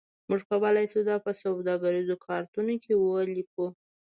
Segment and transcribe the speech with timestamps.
[0.29, 3.65] موږ کولی شو دا په سوداګریزو کارتونو کې ولیکو